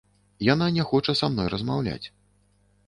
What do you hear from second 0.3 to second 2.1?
Яна не хоча са мной размаўляць.